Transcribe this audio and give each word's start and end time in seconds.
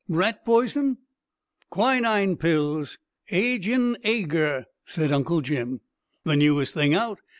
"Rat 0.09 0.43
poison?" 0.43 0.97
"Quinine 1.69 2.35
pills 2.35 2.97
agin 3.31 3.97
ager," 4.03 4.65
said 4.83 5.11
Uncle 5.11 5.41
Jim. 5.41 5.81
"The 6.23 6.35
newest 6.37 6.73
thing 6.73 6.95
out. 6.95 7.19